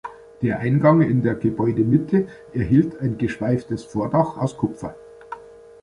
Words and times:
Der 0.41 0.57
Eingang 0.57 1.01
in 1.03 1.21
der 1.21 1.35
Gebäudemitte 1.35 2.25
erhielt 2.53 2.97
ein 3.01 3.19
geschweiftes 3.19 3.83
Vordach 3.83 4.35
aus 4.35 4.57
Kupfer. 4.57 4.95